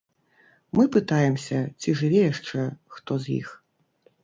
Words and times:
Мы 0.79 0.85
пытаемся, 0.95 1.61
ці 1.83 1.95
жыве 2.01 2.21
яшчэ 2.33 2.65
хто 2.97 3.21
з 3.29 3.39
іх. 3.39 3.55